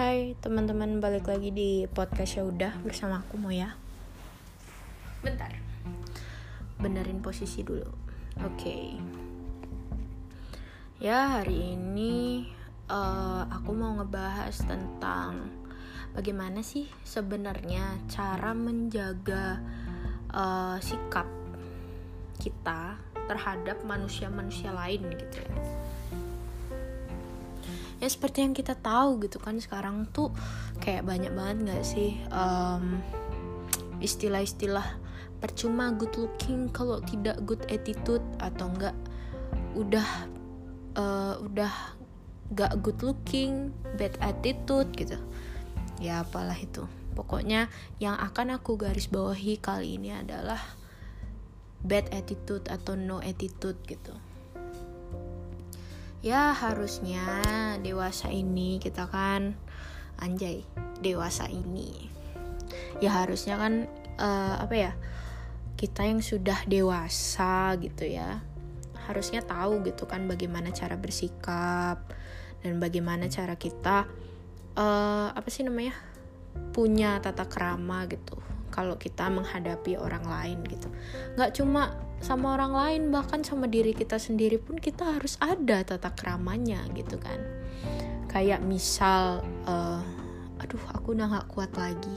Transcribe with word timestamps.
Hai 0.00 0.32
teman-teman 0.40 0.96
balik 0.96 1.28
lagi 1.28 1.52
di 1.52 1.84
podcast 1.84 2.40
ya 2.40 2.48
udah 2.48 2.72
bersama 2.80 3.20
aku 3.20 3.36
Moya. 3.36 3.76
Bentar. 5.20 5.52
Benerin 6.80 7.20
posisi 7.20 7.60
dulu. 7.60 7.84
Oke. 8.40 8.56
Okay. 8.56 8.86
Ya 11.04 11.36
hari 11.36 11.76
ini 11.76 12.48
uh, 12.88 13.44
aku 13.44 13.76
mau 13.76 13.92
ngebahas 14.00 14.56
tentang 14.64 15.52
bagaimana 16.16 16.64
sih 16.64 16.88
sebenarnya 17.04 18.00
cara 18.08 18.56
menjaga 18.56 19.60
uh, 20.32 20.80
sikap 20.80 21.28
kita 22.40 22.96
terhadap 23.28 23.84
manusia-manusia 23.84 24.72
lain 24.72 25.12
gitu 25.12 25.44
ya 25.44 25.79
ya 28.00 28.08
seperti 28.08 28.42
yang 28.42 28.56
kita 28.56 28.74
tahu 28.74 29.20
gitu 29.22 29.36
kan 29.36 29.60
sekarang 29.60 30.08
tuh 30.08 30.32
kayak 30.80 31.04
banyak 31.04 31.30
banget 31.36 31.56
nggak 31.68 31.84
sih 31.84 32.16
um, 32.32 32.98
istilah-istilah 34.00 34.96
percuma 35.40 35.92
good 35.92 36.12
looking 36.16 36.72
kalau 36.72 37.00
tidak 37.04 37.36
good 37.44 37.60
attitude 37.68 38.24
atau 38.40 38.72
enggak 38.72 38.96
udah 39.76 40.08
uh, 40.96 41.36
udah 41.40 41.72
gak 42.50 42.82
good 42.82 42.98
looking 43.06 43.70
bad 43.94 44.18
attitude 44.18 44.90
gitu. 44.98 45.16
Ya 46.02 46.26
apalah 46.26 46.56
itu. 46.58 46.82
Pokoknya 47.14 47.70
yang 48.02 48.18
akan 48.18 48.58
aku 48.58 48.74
garis 48.74 49.06
bawahi 49.06 49.60
kali 49.62 50.00
ini 50.00 50.10
adalah 50.10 50.58
bad 51.86 52.10
attitude 52.10 52.66
atau 52.68 52.98
no 52.98 53.22
attitude 53.24 53.78
gitu 53.88 54.12
ya 56.20 56.52
harusnya 56.52 57.24
dewasa 57.80 58.28
ini 58.28 58.76
kita 58.76 59.08
kan 59.08 59.56
anjay 60.20 60.64
dewasa 61.00 61.48
ini. 61.48 62.12
Ya 63.00 63.16
harusnya 63.24 63.56
kan 63.56 63.88
uh, 64.20 64.60
apa 64.60 64.74
ya 64.76 64.92
kita 65.80 66.04
yang 66.04 66.20
sudah 66.20 66.60
dewasa 66.68 67.74
gitu 67.80 68.04
ya. 68.04 68.44
Harusnya 69.08 69.40
tahu 69.40 69.80
gitu 69.88 70.04
kan 70.04 70.28
bagaimana 70.28 70.70
cara 70.70 70.94
bersikap 71.00 72.04
dan 72.60 72.76
bagaimana 72.76 73.26
cara 73.32 73.56
kita 73.56 74.04
uh, 74.76 75.28
apa 75.32 75.48
sih 75.48 75.64
namanya 75.64 75.96
punya 76.76 77.16
tata 77.24 77.48
kerama 77.48 78.04
gitu. 78.12 78.36
Kalau 78.70 79.00
kita 79.00 79.32
menghadapi 79.32 79.96
orang 79.96 80.22
lain 80.28 80.62
gitu. 80.68 80.92
Nggak 81.34 81.56
cuma 81.58 82.09
sama 82.20 82.54
orang 82.54 82.72
lain 82.76 83.02
bahkan 83.08 83.40
sama 83.40 83.64
diri 83.64 83.96
kita 83.96 84.20
sendiri 84.20 84.60
pun 84.60 84.76
kita 84.76 85.16
harus 85.16 85.40
ada 85.40 85.80
tata 85.82 86.12
keramanya 86.12 86.84
gitu 86.92 87.16
kan. 87.16 87.40
Kayak 88.28 88.60
misal 88.62 89.40
uh, 89.64 90.04
aduh 90.60 90.84
aku 90.92 91.16
udah 91.16 91.26
gak 91.40 91.48
kuat 91.50 91.72
lagi 91.74 92.14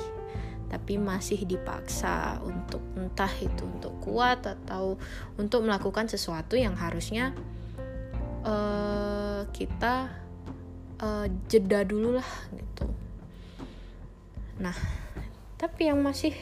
tapi 0.67 0.97
masih 0.97 1.45
dipaksa 1.45 2.41
untuk 2.41 2.81
entah 2.97 3.29
itu 3.37 3.61
untuk 3.61 3.93
kuat 4.01 4.41
atau 4.41 4.97
untuk 5.37 5.63
melakukan 5.69 6.09
sesuatu 6.09 6.57
yang 6.57 6.73
harusnya 6.73 7.29
uh, 8.41 9.45
kita 9.53 10.09
uh, 10.97 11.29
jeda 11.45 11.85
dulu 11.85 12.17
lah 12.17 12.31
gitu. 12.57 12.89
Nah 14.59 14.73
tapi 15.61 15.87
yang 15.87 16.01
masih 16.01 16.33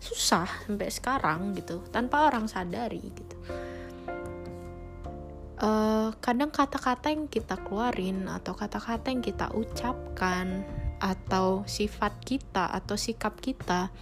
susah 0.00 0.48
sampai 0.64 0.88
sekarang 0.88 1.52
gitu 1.52 1.84
tanpa 1.92 2.32
orang 2.32 2.48
sadari 2.48 3.04
gitu. 3.04 3.36
Uh, 5.60 6.16
kadang 6.24 6.48
kata-kata 6.48 7.12
yang 7.12 7.28
kita 7.28 7.60
keluarin 7.60 8.24
atau 8.32 8.56
kata-kata 8.56 9.12
yang 9.12 9.20
kita 9.20 9.52
ucapkan 9.52 10.64
atau 10.96 11.68
sifat 11.68 12.16
kita 12.24 12.64
atau 12.72 12.96
sikap 12.96 13.36
kita 13.44 13.92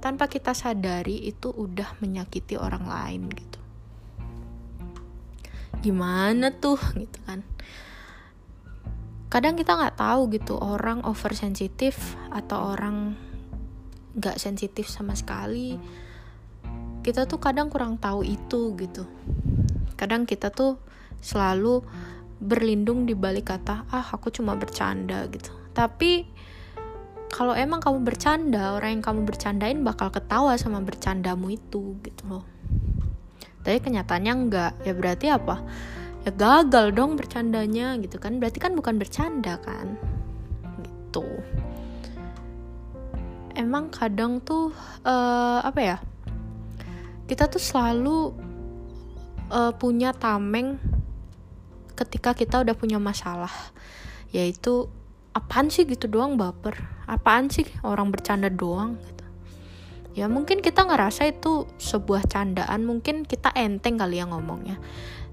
tanpa 0.00 0.32
kita 0.32 0.56
sadari 0.56 1.28
itu 1.28 1.52
udah 1.52 2.00
menyakiti 2.00 2.56
orang 2.56 2.88
lain 2.88 3.28
gitu. 3.28 3.60
Gimana 5.84 6.56
tuh 6.56 6.80
gitu 6.96 7.20
kan. 7.28 7.44
Kadang 9.28 9.60
kita 9.60 9.76
nggak 9.76 10.00
tahu 10.00 10.32
gitu 10.32 10.56
orang 10.56 11.04
oversensitif 11.04 12.16
atau 12.32 12.72
orang 12.72 13.12
nggak 14.16 14.36
sensitif 14.36 14.88
sama 14.88 15.16
sekali. 15.16 15.76
Kita 17.02 17.26
tuh 17.26 17.42
kadang 17.42 17.66
kurang 17.72 17.98
tahu 17.98 18.22
itu 18.22 18.76
gitu. 18.78 19.08
Kadang 19.98 20.28
kita 20.28 20.54
tuh 20.54 20.78
selalu 21.18 21.82
berlindung 22.42 23.06
di 23.06 23.14
balik 23.14 23.54
kata 23.54 23.86
ah 23.90 24.06
aku 24.10 24.30
cuma 24.34 24.58
bercanda 24.58 25.26
gitu. 25.30 25.50
Tapi 25.72 26.26
kalau 27.32 27.56
emang 27.56 27.80
kamu 27.80 28.04
bercanda 28.04 28.76
orang 28.76 29.00
yang 29.00 29.04
kamu 29.04 29.20
bercandain 29.24 29.80
bakal 29.80 30.12
ketawa 30.12 30.54
sama 30.60 30.84
bercandamu 30.84 31.54
itu 31.54 31.96
gitu 32.04 32.22
loh. 32.28 32.44
Tapi 33.62 33.78
kenyataannya 33.78 34.32
enggak 34.34 34.72
ya 34.84 34.92
berarti 34.92 35.26
apa? 35.32 35.62
Ya 36.22 36.30
gagal 36.30 36.94
dong 36.94 37.18
bercandanya 37.18 37.98
gitu 37.98 38.20
kan. 38.20 38.38
Berarti 38.38 38.58
kan 38.62 38.74
bukan 38.78 39.00
bercanda 39.00 39.58
kan? 39.58 39.98
Gitu 40.82 41.26
emang 43.54 43.88
kadang 43.92 44.40
tuh 44.40 44.72
uh, 45.04 45.60
apa 45.62 45.80
ya 45.80 45.96
kita 47.32 47.48
tuh 47.48 47.62
selalu 47.62 48.36
uh, 49.48 49.72
punya 49.72 50.12
tameng 50.12 50.76
ketika 51.96 52.36
kita 52.36 52.60
udah 52.60 52.76
punya 52.76 53.00
masalah. 53.00 53.52
Yaitu 54.32 54.88
apaan 55.36 55.68
sih? 55.72 55.88
gitu 55.88 56.08
doang 56.08 56.36
baper. 56.36 56.76
Apaan 57.08 57.48
sih? 57.52 57.64
Orang 57.80 58.12
bercanda 58.12 58.52
doang 58.52 59.00
gitu. 59.00 59.24
Ya 60.12 60.28
mungkin 60.28 60.60
kita 60.60 60.84
ngerasa 60.84 61.32
itu 61.32 61.64
sebuah 61.80 62.28
candaan 62.28 62.84
mungkin 62.84 63.24
kita 63.24 63.48
enteng 63.56 63.96
kali 63.96 64.20
ya 64.20 64.28
ngomongnya. 64.28 64.76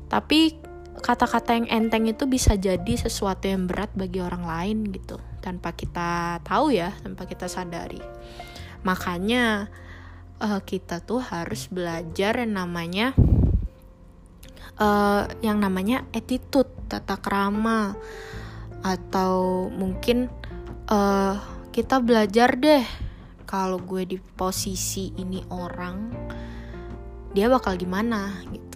Tapi 0.07 0.55
kata-kata 1.03 1.55
yang 1.55 1.67
enteng 1.67 2.07
itu 2.07 2.27
bisa 2.27 2.55
jadi 2.55 2.95
sesuatu 2.95 3.47
yang 3.47 3.67
berat 3.67 3.91
bagi 3.95 4.19
orang 4.19 4.43
lain 4.43 4.87
gitu 4.91 5.15
tanpa 5.39 5.73
kita 5.73 6.39
tahu 6.43 6.75
ya 6.75 6.93
tanpa 7.01 7.25
kita 7.25 7.47
sadari. 7.47 7.99
Makanya 8.83 9.67
uh, 10.39 10.61
kita 10.63 11.03
tuh 11.03 11.19
harus 11.19 11.67
belajar 11.67 12.39
yang 12.43 12.53
namanya 12.55 13.11
uh, 14.79 15.27
yang 15.43 15.59
namanya 15.59 16.07
attitude 16.15 16.71
tata 16.87 17.19
krama 17.19 17.93
atau 18.79 19.67
mungkin 19.67 20.31
uh, 20.87 21.35
kita 21.75 21.99
belajar 21.99 22.55
deh 22.55 22.83
kalau 23.43 23.81
gue 23.81 24.05
di 24.05 24.17
posisi 24.17 25.11
ini 25.19 25.43
orang 25.51 25.97
dia 27.35 27.45
bakal 27.51 27.77
gimana 27.77 28.41
gitu 28.49 28.68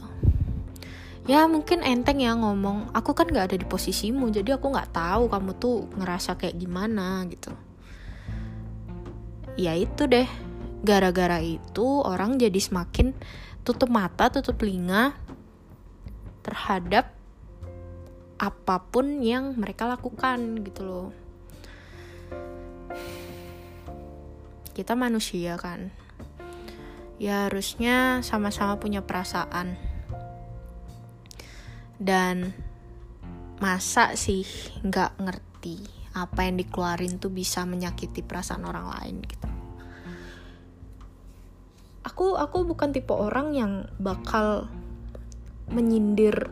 ya 1.23 1.47
mungkin 1.47 1.79
enteng 1.87 2.19
ya 2.19 2.35
ngomong 2.35 2.91
aku 2.91 3.15
kan 3.15 3.31
gak 3.31 3.51
ada 3.51 3.57
di 3.59 3.63
posisimu 3.63 4.27
jadi 4.27 4.59
aku 4.59 4.75
nggak 4.75 4.91
tahu 4.91 5.31
kamu 5.31 5.51
tuh 5.55 5.87
ngerasa 5.95 6.35
kayak 6.35 6.59
gimana 6.59 7.23
gitu. 7.31 7.55
Ya 9.55 9.77
itu 9.77 10.03
deh 10.09 10.27
gara-gara 10.83 11.39
itu 11.39 11.87
orang 12.03 12.35
jadi 12.35 12.59
semakin 12.59 13.15
tutup 13.63 13.87
mata 13.87 14.27
tutup 14.27 14.59
telinga 14.59 15.15
terhadap 16.43 17.15
apa 18.35 18.83
pun 18.91 19.23
yang 19.23 19.55
mereka 19.55 19.87
lakukan 19.87 20.59
gitu 20.67 20.81
loh. 20.83 21.09
Kita 24.75 24.99
manusia 24.99 25.55
kan 25.55 25.95
ya 27.21 27.47
harusnya 27.47 28.19
sama-sama 28.25 28.75
punya 28.75 28.99
perasaan 29.05 29.92
dan 32.03 32.51
masa 33.63 34.19
sih 34.19 34.43
nggak 34.83 35.23
ngerti 35.23 35.79
apa 36.13 36.45
yang 36.45 36.59
dikeluarin 36.59 37.15
tuh 37.17 37.31
bisa 37.31 37.63
menyakiti 37.63 38.19
perasaan 38.21 38.67
orang 38.67 38.91
lain 38.91 39.15
gitu. 39.23 39.47
Aku 42.03 42.35
aku 42.35 42.67
bukan 42.67 42.91
tipe 42.91 43.15
orang 43.15 43.55
yang 43.55 43.87
bakal 43.97 44.67
menyindir 45.71 46.51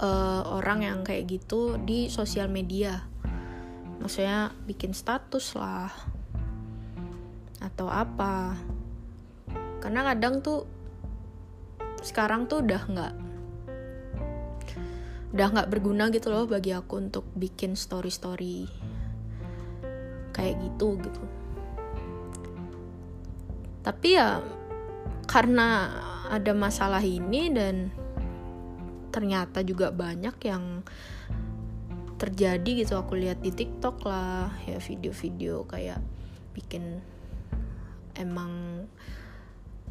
uh, 0.00 0.42
orang 0.48 0.88
yang 0.88 0.98
kayak 1.04 1.28
gitu 1.28 1.76
di 1.76 2.08
sosial 2.08 2.48
media. 2.48 3.04
Maksudnya 4.00 4.56
bikin 4.64 4.96
status 4.96 5.52
lah 5.54 5.92
atau 7.60 7.92
apa. 7.92 8.56
Karena 9.84 10.02
kadang 10.16 10.40
tuh 10.40 10.64
sekarang 12.00 12.48
tuh 12.48 12.64
udah 12.64 12.82
nggak 12.88 13.25
udah 15.36 15.52
nggak 15.52 15.68
berguna 15.68 16.08
gitu 16.08 16.32
loh 16.32 16.48
bagi 16.48 16.72
aku 16.72 16.96
untuk 16.96 17.28
bikin 17.36 17.76
story 17.76 18.08
story 18.08 18.64
kayak 20.32 20.56
gitu 20.64 20.96
gitu. 20.96 21.22
Tapi 23.84 24.08
ya 24.16 24.40
karena 25.28 25.92
ada 26.32 26.56
masalah 26.56 27.04
ini 27.04 27.52
dan 27.52 27.92
ternyata 29.12 29.60
juga 29.60 29.92
banyak 29.92 30.36
yang 30.48 30.80
terjadi 32.16 32.84
gitu 32.84 32.96
aku 32.96 33.20
lihat 33.20 33.44
di 33.44 33.52
TikTok 33.52 34.08
lah 34.08 34.48
ya 34.64 34.80
video-video 34.80 35.68
kayak 35.68 36.00
bikin 36.56 37.04
emang 38.16 38.84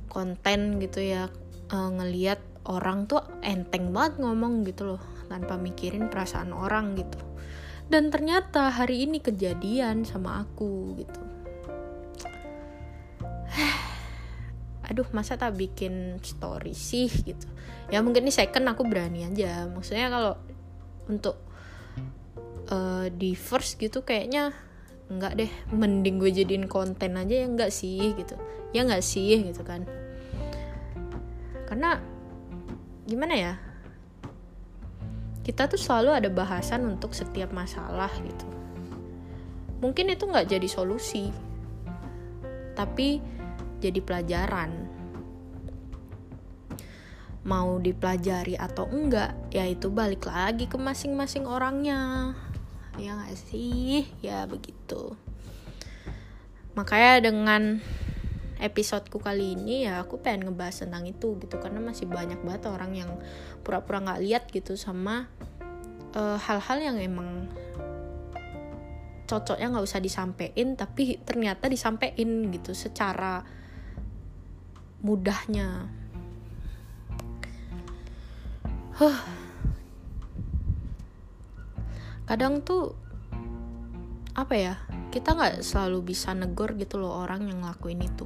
konten 0.10 0.82
gitu 0.82 1.06
ya 1.06 1.30
uh, 1.70 1.90
ngeliat 1.94 2.42
orang 2.66 3.06
tuh 3.06 3.22
enteng 3.46 3.94
banget 3.94 4.26
ngomong 4.26 4.66
gitu 4.66 4.98
loh 4.98 5.15
tanpa 5.28 5.58
mikirin 5.60 6.08
perasaan 6.10 6.54
orang 6.56 6.96
gitu. 6.98 7.20
Dan 7.86 8.10
ternyata 8.10 8.74
hari 8.74 9.06
ini 9.06 9.22
kejadian 9.22 10.06
sama 10.10 10.42
aku 10.42 10.98
gitu. 10.98 11.22
Aduh 14.90 15.06
masa 15.14 15.38
tak 15.38 15.54
bikin 15.58 16.18
story 16.26 16.74
sih 16.74 17.10
gitu. 17.10 17.46
Ya 17.94 18.02
mungkin 18.02 18.26
ini 18.26 18.34
second 18.34 18.66
aku 18.66 18.86
berani 18.90 19.30
aja. 19.30 19.70
Maksudnya 19.70 20.10
kalau 20.10 20.34
untuk 21.06 21.38
uh, 22.74 23.06
di 23.14 23.38
first 23.38 23.78
gitu 23.78 24.02
kayaknya 24.02 24.50
enggak 25.14 25.38
deh. 25.38 25.52
Mending 25.70 26.18
gue 26.18 26.34
jadiin 26.34 26.66
konten 26.66 27.22
aja 27.22 27.46
ya 27.46 27.46
enggak 27.46 27.70
sih 27.70 28.18
gitu. 28.18 28.34
Ya 28.74 28.82
enggak 28.82 29.06
sih 29.06 29.46
gitu 29.46 29.62
kan. 29.62 29.86
Karena 31.70 32.02
gimana 33.06 33.38
ya 33.38 33.54
kita 35.46 35.70
tuh 35.70 35.78
selalu 35.78 36.18
ada 36.18 36.30
bahasan 36.34 36.90
untuk 36.90 37.14
setiap 37.14 37.54
masalah 37.54 38.10
gitu. 38.26 38.50
Mungkin 39.78 40.10
itu 40.10 40.26
nggak 40.26 40.50
jadi 40.50 40.66
solusi 40.66 41.30
tapi 42.74 43.22
jadi 43.80 44.02
pelajaran. 44.02 44.74
Mau 47.46 47.78
dipelajari 47.78 48.58
atau 48.58 48.90
enggak 48.90 49.38
ya 49.54 49.70
itu 49.70 49.94
balik 49.94 50.26
lagi 50.26 50.66
ke 50.66 50.82
masing-masing 50.82 51.46
orangnya. 51.46 52.34
Ya 52.98 53.14
nggak 53.14 53.38
sih? 53.38 54.10
Ya 54.26 54.50
begitu. 54.50 55.14
Makanya 56.74 57.22
dengan 57.22 57.80
episodeku 58.60 59.20
kali 59.20 59.56
ini 59.60 59.88
ya 59.88 60.04
aku 60.04 60.24
pengen 60.24 60.52
ngebahas 60.52 60.88
tentang 60.88 61.04
itu 61.08 61.36
gitu. 61.40 61.56
Karena 61.60 61.84
masih 61.84 62.08
banyak 62.08 62.40
banget 62.42 62.68
orang 62.72 62.92
yang 62.96 63.12
pura-pura 63.62 64.00
nggak 64.00 64.20
-pura 64.20 64.26
lihat 64.26 64.44
gitu 64.52 64.80
sama 64.80 65.28
eh, 66.16 66.38
hal-hal 66.40 66.78
uh, 66.80 66.86
yang 66.86 66.98
emang 67.00 67.52
cocoknya 69.26 69.74
nggak 69.74 69.86
usah 69.90 70.00
disampaikan 70.00 70.78
tapi 70.78 71.18
ternyata 71.26 71.66
disampaikan 71.66 72.54
gitu 72.54 72.78
secara 72.78 73.42
mudahnya. 75.02 75.90
Huh. 78.96 79.20
kadang 82.26 82.64
tuh 82.64 82.96
apa 84.34 84.56
ya 84.56 84.76
kita 85.12 85.36
nggak 85.36 85.62
selalu 85.62 86.16
bisa 86.16 86.32
negor 86.32 86.74
gitu 86.80 86.98
loh 86.98 87.24
orang 87.24 87.48
yang 87.48 87.60
ngelakuin 87.60 88.02
itu 88.02 88.24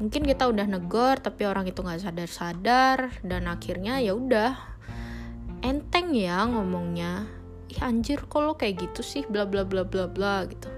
mungkin 0.00 0.26
kita 0.26 0.50
udah 0.50 0.66
negor 0.66 1.22
tapi 1.22 1.46
orang 1.46 1.70
itu 1.70 1.80
nggak 1.80 2.02
sadar-sadar 2.02 3.22
dan 3.22 3.46
akhirnya 3.46 4.02
ya 4.02 4.14
udah. 4.14 4.54
Enteng 5.64 6.12
ya 6.12 6.44
ngomongnya. 6.44 7.24
Ih 7.72 7.80
anjir 7.80 8.26
kok 8.28 8.40
lo 8.44 8.54
kayak 8.54 8.90
gitu 8.90 9.00
sih? 9.00 9.24
Bla 9.24 9.48
bla 9.48 9.64
bla 9.64 9.86
bla 9.86 10.10
bla 10.10 10.44
gitu. 10.44 10.68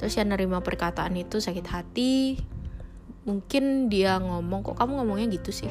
Terus 0.00 0.16
yang 0.18 0.32
nerima 0.32 0.64
perkataan 0.64 1.14
itu 1.14 1.38
sakit 1.38 1.66
hati. 1.68 2.40
Mungkin 3.28 3.86
dia 3.92 4.18
ngomong 4.18 4.66
kok 4.66 4.80
kamu 4.80 5.02
ngomongnya 5.02 5.28
gitu 5.30 5.52
sih? 5.52 5.70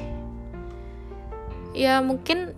Ya 1.75 1.99
mungkin 1.99 2.53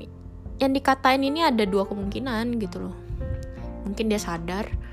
yang 0.61 0.75
dikatain 0.75 1.23
ini 1.23 1.45
ada 1.47 1.63
dua 1.65 1.87
kemungkinan 1.87 2.59
gitu 2.59 2.89
loh. 2.89 2.97
Mungkin 3.87 4.11
dia 4.11 4.21
sadar 4.21 4.83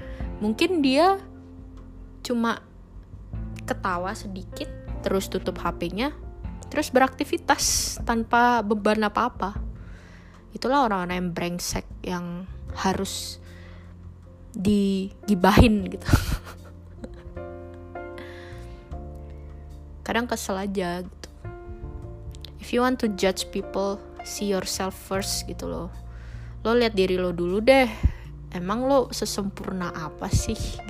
mungkin 0.41 0.81
dia 0.81 1.21
cuma 2.25 2.65
ketawa 3.69 4.17
sedikit 4.17 4.67
terus 5.01 5.33
tutup 5.33 5.57
HP-nya 5.61 6.13
terus 6.71 6.95
beraktivitas 6.95 7.99
tanpa 8.07 8.63
beban 8.63 9.03
apa-apa. 9.03 9.59
Itulah 10.55 10.87
orang-orang 10.87 11.19
yang 11.19 11.31
brengsek 11.35 11.83
yang 12.07 12.47
harus 12.79 13.43
digibahin 14.55 15.91
gitu. 15.91 16.07
Kadang 20.07 20.31
kesel 20.31 20.63
aja 20.63 21.03
gitu. 21.03 21.29
If 22.63 22.71
you 22.71 22.87
want 22.87 23.03
to 23.03 23.11
judge 23.19 23.51
people 23.51 23.99
see 24.23 24.55
yourself 24.55 24.95
first 24.95 25.51
gitu 25.51 25.67
loh. 25.67 25.91
Lo 26.63 26.79
lihat 26.79 26.95
diri 26.95 27.19
lo 27.19 27.35
dulu 27.35 27.59
deh. 27.59 27.91
Emang 28.55 28.87
lo 28.87 29.11
sesempurna 29.11 29.91
apa 29.95 30.27
sih 30.31 30.90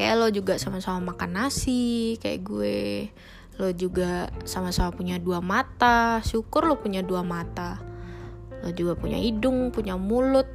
kayak 0.00 0.16
lo 0.16 0.32
juga 0.32 0.56
sama-sama 0.56 1.12
makan 1.12 1.36
nasi 1.36 2.16
kayak 2.24 2.40
gue. 2.40 3.12
Lo 3.60 3.68
juga 3.76 4.32
sama-sama 4.48 4.96
punya 4.96 5.20
dua 5.20 5.44
mata. 5.44 6.24
Syukur 6.24 6.64
lo 6.64 6.80
punya 6.80 7.04
dua 7.04 7.20
mata. 7.20 7.76
Lo 8.64 8.72
juga 8.72 8.96
punya 8.96 9.20
hidung 9.20 9.68
punya 9.68 10.00
mulut 10.00 10.48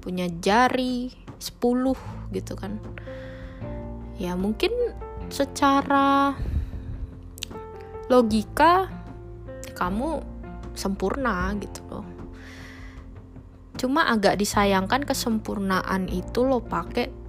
punya 0.00 0.24
jari 0.40 1.12
sepuluh 1.36 2.00
gitu 2.32 2.56
kan. 2.56 2.80
Ya 4.16 4.32
mungkin 4.40 4.72
secara 5.28 6.32
logika 8.08 8.88
kamu 9.76 10.24
sempurna 10.72 11.52
gitu 11.60 11.84
loh. 11.92 12.08
Cuma 13.76 14.08
agak 14.08 14.40
disayangkan 14.40 15.04
kesempurnaan 15.04 16.08
itu 16.08 16.40
lo 16.40 16.64
pakai 16.64 17.19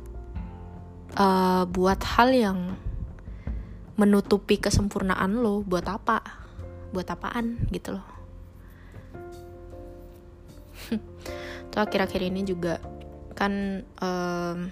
uh, 1.16 1.63
buat 1.68 2.00
hal 2.16 2.30
yang 2.31 2.60
menutupi 4.00 4.58
kesempurnaan 4.58 5.40
lo 5.40 5.62
buat 5.62 5.86
apa? 5.88 6.24
Buat 6.92 7.08
apaan 7.13 7.68
gitu 7.72 8.00
loh. 8.00 8.08
Tuh 11.72 11.80
akhir-akhir 11.80 12.22
ini 12.25 12.42
juga 12.44 12.81
kan 13.36 13.86
um, 14.02 14.69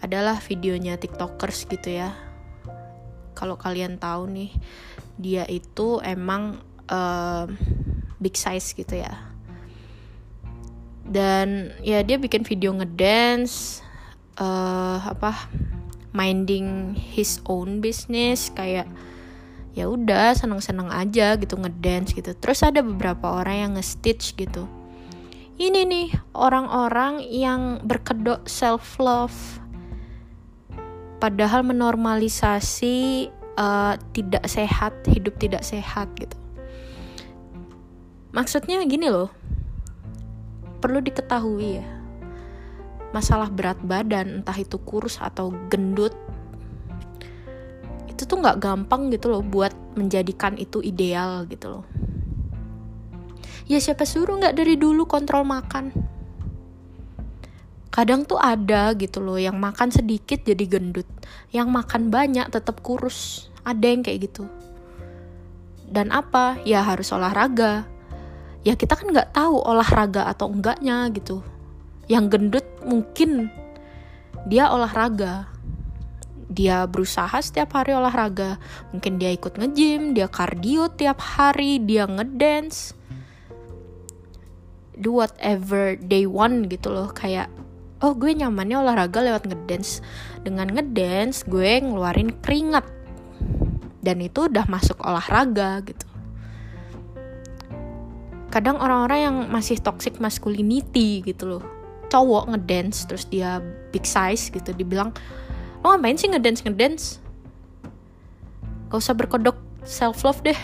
adalah 0.00 0.40
videonya 0.40 0.96
tiktokers 0.96 1.68
gitu 1.68 2.00
ya. 2.00 2.16
Kalau 3.36 3.56
kalian 3.56 3.96
tahu 4.00 4.28
nih 4.28 4.50
dia 5.20 5.44
itu 5.48 6.00
emang 6.00 6.60
uh, 6.88 7.44
big 8.16 8.36
size 8.36 8.72
gitu 8.72 9.00
ya. 9.00 9.12
Dan 11.04 11.74
ya 11.82 12.00
dia 12.06 12.16
bikin 12.16 12.46
video 12.46 12.70
ngedance 12.72 13.82
uh, 14.40 14.98
apa 15.04 15.52
minding 16.10 16.96
his 16.96 17.38
own 17.46 17.78
business 17.78 18.50
kayak 18.50 18.88
ya 19.70 19.86
udah 19.86 20.34
seneng-seneng 20.34 20.90
aja 20.90 21.38
gitu 21.38 21.54
ngedance 21.54 22.16
gitu. 22.16 22.34
Terus 22.34 22.66
ada 22.66 22.82
beberapa 22.82 23.30
orang 23.38 23.56
yang 23.56 23.72
nge-stitch 23.78 24.34
gitu. 24.34 24.66
Ini 25.60 25.86
nih 25.86 26.08
orang-orang 26.34 27.20
yang 27.22 27.84
berkedok 27.84 28.48
self 28.48 28.96
love 28.98 29.60
padahal 31.20 31.60
menormalisasi 31.62 33.28
uh, 33.60 33.94
tidak 34.16 34.42
sehat 34.48 34.96
hidup 35.06 35.36
tidak 35.36 35.62
sehat 35.62 36.08
gitu. 36.16 36.34
Maksudnya 38.32 38.82
gini 38.88 39.12
loh 39.12 39.28
perlu 40.80 41.04
diketahui 41.04 41.84
ya 41.84 41.99
masalah 43.10 43.50
berat 43.50 43.78
badan 43.82 44.42
entah 44.42 44.54
itu 44.54 44.78
kurus 44.78 45.18
atau 45.18 45.50
gendut 45.70 46.14
itu 48.20 48.28
tuh 48.28 48.36
nggak 48.36 48.60
gampang 48.60 49.08
gitu 49.08 49.32
loh 49.32 49.40
buat 49.40 49.72
menjadikan 49.96 50.52
itu 50.60 50.84
ideal 50.84 51.48
gitu 51.48 51.80
loh. 51.80 51.84
Ya 53.64 53.80
siapa 53.80 54.04
suruh 54.04 54.36
nggak 54.36 54.60
dari 54.60 54.76
dulu 54.76 55.08
kontrol 55.08 55.40
makan? 55.48 55.88
Kadang 57.88 58.28
tuh 58.28 58.36
ada 58.36 58.92
gitu 58.92 59.24
loh 59.24 59.40
yang 59.40 59.56
makan 59.56 59.88
sedikit 59.88 60.44
jadi 60.44 60.68
gendut 60.68 61.08
yang 61.48 61.72
makan 61.72 62.12
banyak 62.12 62.44
tetap 62.52 62.84
kurus 62.84 63.48
ada 63.64 63.88
yang 63.88 64.04
kayak 64.04 64.28
gitu. 64.28 64.44
Dan 65.88 66.12
apa? 66.12 66.60
Ya 66.68 66.84
harus 66.84 67.08
olahraga. 67.16 67.88
Ya 68.68 68.76
kita 68.76 69.00
kan 69.00 69.08
nggak 69.16 69.32
tahu 69.32 69.64
olahraga 69.64 70.28
atau 70.28 70.52
enggaknya 70.52 71.08
gitu 71.16 71.40
yang 72.10 72.26
gendut 72.26 72.66
mungkin 72.82 73.54
dia 74.50 74.66
olahraga. 74.74 75.46
Dia 76.50 76.82
berusaha 76.90 77.38
setiap 77.38 77.78
hari 77.78 77.94
olahraga. 77.94 78.58
Mungkin 78.90 79.22
dia 79.22 79.30
ikut 79.30 79.54
nge-gym 79.54 80.18
dia 80.18 80.26
kardio 80.26 80.90
tiap 80.90 81.22
hari 81.22 81.78
dia 81.78 82.10
ngedance. 82.10 82.98
Do 84.98 85.22
whatever 85.22 85.94
they 85.94 86.26
want 86.26 86.66
gitu 86.66 86.90
loh. 86.90 87.14
Kayak 87.14 87.46
oh 88.02 88.18
gue 88.18 88.34
nyamannya 88.34 88.82
olahraga 88.82 89.22
lewat 89.22 89.46
ngedance. 89.46 90.02
Dengan 90.42 90.74
ngedance 90.74 91.46
gue 91.46 91.78
ngeluarin 91.78 92.34
keringat. 92.42 92.90
Dan 94.02 94.18
itu 94.18 94.50
udah 94.50 94.66
masuk 94.66 94.98
olahraga 95.06 95.78
gitu. 95.86 96.10
Kadang 98.50 98.82
orang-orang 98.82 99.20
yang 99.22 99.36
masih 99.46 99.78
toxic 99.78 100.18
masculinity 100.18 101.22
gitu 101.22 101.46
loh 101.46 101.79
cowok 102.10 102.50
ngedance 102.50 103.06
terus 103.06 103.24
dia 103.30 103.62
big 103.94 104.02
size 104.02 104.50
gitu 104.50 104.74
dibilang 104.74 105.14
lo 105.80 105.96
ngapain 105.96 106.18
sih 106.18 106.28
ngedance 106.28 106.60
ngedance? 106.66 107.04
Gak 108.90 109.00
usah 109.00 109.16
berkodok 109.16 109.56
self 109.86 110.26
love 110.26 110.42
deh. 110.44 110.58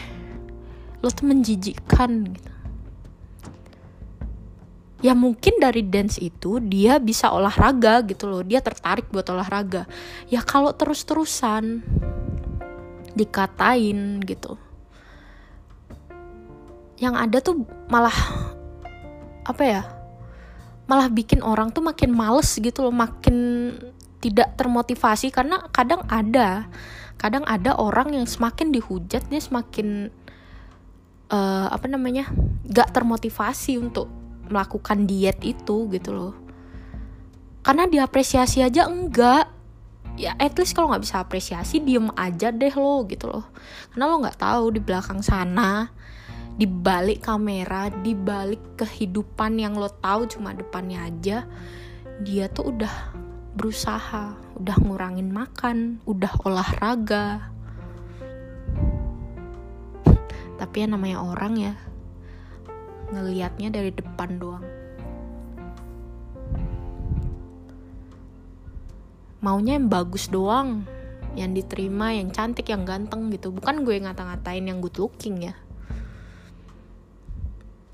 Lo 1.01 1.09
tuh 1.09 1.25
menjijikkan 1.31 2.37
gitu. 2.37 2.53
Ya 5.01 5.15
mungkin 5.15 5.63
dari 5.63 5.87
dance 5.87 6.19
itu 6.19 6.59
dia 6.59 6.99
bisa 6.99 7.31
olahraga 7.31 8.03
gitu 8.05 8.27
loh 8.27 8.43
dia 8.43 8.61
tertarik 8.61 9.09
buat 9.09 9.25
olahraga. 9.31 9.89
Ya 10.29 10.43
kalau 10.43 10.75
terus-terusan 10.75 11.87
dikatain 13.17 14.21
gitu 14.29 14.61
yang 16.97 17.17
ada 17.17 17.41
tuh 17.45 17.65
malah 17.93 18.13
apa 19.45 19.63
ya 19.65 19.83
malah 20.87 21.11
bikin 21.11 21.43
orang 21.43 21.75
tuh 21.75 21.83
makin 21.83 22.15
males 22.15 22.55
gitu 22.59 22.87
loh 22.87 22.95
makin 22.95 23.71
tidak 24.23 24.55
termotivasi 24.59 25.35
karena 25.35 25.67
kadang 25.75 26.03
ada 26.07 26.71
kadang 27.17 27.43
ada 27.47 27.75
orang 27.77 28.15
yang 28.15 28.27
semakin 28.27 28.71
dihujat 28.71 29.27
dia 29.27 29.41
semakin 29.43 30.11
uh, 31.31 31.69
apa 31.71 31.87
namanya 31.91 32.31
gak 32.67 32.93
termotivasi 32.95 33.81
untuk 33.81 34.11
melakukan 34.47 35.05
diet 35.11 35.43
itu 35.43 35.91
gitu 35.91 36.11
loh. 36.15 36.35
Karena 37.67 37.91
diapresiasi 37.91 38.63
aja 38.63 38.87
enggak. 38.87 39.51
Ya 40.17 40.33
at 40.41 40.57
least 40.57 40.73
kalau 40.73 40.89
nggak 40.89 41.05
bisa 41.05 41.21
apresiasi 41.21 41.83
diem 41.83 42.09
aja 42.17 42.49
deh 42.49 42.73
lo 42.73 43.05
gitu 43.11 43.29
loh. 43.29 43.45
Karena 43.93 44.09
lo 44.09 44.23
nggak 44.23 44.39
tahu 44.39 44.65
di 44.73 44.81
belakang 44.81 45.21
sana 45.21 45.91
di 46.57 46.65
balik 46.65 47.29
kamera 47.29 47.93
di 47.93 48.17
balik 48.17 48.81
kehidupan 48.81 49.61
yang 49.61 49.77
lo 49.77 49.93
tahu 49.93 50.25
cuma 50.25 50.57
depannya 50.57 51.05
aja 51.05 51.45
dia 52.25 52.49
tuh 52.49 52.73
udah 52.73 53.13
berusaha 53.57 54.37
udah 54.57 54.77
ngurangin 54.81 55.29
makan 55.29 56.01
udah 56.09 56.33
olahraga. 56.45 57.53
Tapi 60.57 60.77
ya 60.81 60.87
namanya 60.89 61.21
orang 61.21 61.55
ya 61.61 61.75
ngelihatnya 63.13 63.69
dari 63.69 63.93
depan 63.93 64.41
doang. 64.41 64.65
Maunya 69.45 69.77
yang 69.77 69.93
bagus 69.93 70.33
doang 70.33 70.89
yang 71.37 71.53
diterima 71.53 72.17
yang 72.17 72.33
cantik 72.33 72.73
yang 72.73 72.89
ganteng 72.89 73.29
gitu. 73.29 73.53
Bukan 73.53 73.85
gue 73.85 74.01
ngata-ngatain 74.01 74.65
yang 74.65 74.81
good 74.81 74.97
looking 74.97 75.53
ya 75.53 75.66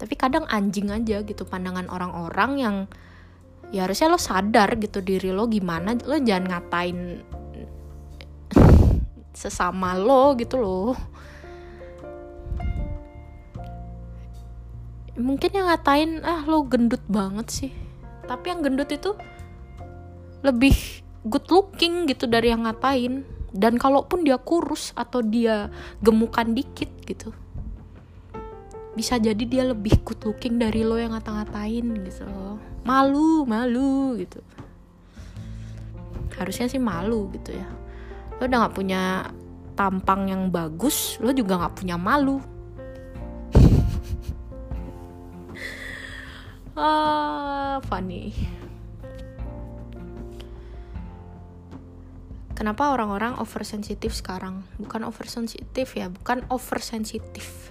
tapi 0.02 0.18
kadang 0.18 0.42
anjing 0.50 0.90
aja 0.90 1.22
gitu 1.22 1.46
pandangan 1.46 1.86
orang-orang 1.86 2.52
yang 2.58 2.76
ya 3.70 3.86
harusnya 3.86 4.10
lo 4.10 4.18
sadar 4.18 4.74
gitu 4.82 4.98
diri 4.98 5.30
lo 5.30 5.46
gimana 5.46 5.94
lo 5.94 6.18
jangan 6.18 6.50
ngatain 6.50 7.22
sesama 9.46 9.94
lo 9.94 10.34
gitu 10.34 10.58
loh. 10.58 10.98
Mungkin 15.14 15.50
yang 15.54 15.70
ngatain 15.70 16.26
ah 16.26 16.50
lo 16.50 16.66
gendut 16.66 17.06
banget 17.06 17.46
sih. 17.54 17.72
Tapi 18.26 18.50
yang 18.50 18.66
gendut 18.66 18.90
itu 18.90 19.14
lebih 20.42 20.74
good 21.30 21.46
looking 21.46 22.10
gitu 22.10 22.26
dari 22.26 22.50
yang 22.50 22.66
ngatain. 22.66 23.22
Dan 23.54 23.78
kalaupun 23.78 24.26
dia 24.26 24.34
kurus 24.42 24.90
atau 24.98 25.22
dia 25.22 25.70
gemukan 26.02 26.50
dikit 26.50 26.90
gitu 27.06 27.30
bisa 28.92 29.16
jadi 29.16 29.44
dia 29.48 29.64
lebih 29.64 30.04
good 30.04 30.20
looking 30.28 30.60
dari 30.60 30.84
lo 30.84 31.00
yang 31.00 31.16
ngata-ngatain 31.16 31.86
gitu. 32.04 32.28
Malu 32.84 33.48
malu 33.48 34.20
gitu. 34.20 34.40
Harusnya 36.36 36.68
sih 36.68 36.80
malu 36.80 37.32
gitu 37.32 37.56
ya. 37.56 37.68
Lo 38.40 38.48
udah 38.48 38.68
gak 38.68 38.76
punya 38.76 39.32
tampang 39.72 40.28
yang 40.28 40.52
bagus 40.52 41.16
lo 41.24 41.32
juga 41.32 41.68
gak 41.68 41.76
punya 41.80 41.96
malu. 41.96 42.40
Ah 46.72 47.84
funny 47.84 48.32
kenapa 52.62 52.94
orang-orang 52.94 53.36
oversensitif 53.42 54.14
sekarang? 54.14 54.62
Bukan 54.78 55.02
oversensitif 55.02 55.98
ya 55.98 56.06
bukan 56.06 56.46
oversensitif 56.46 57.61